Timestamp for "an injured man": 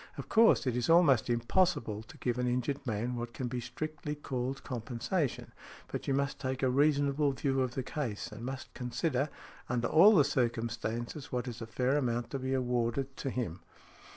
2.39-3.15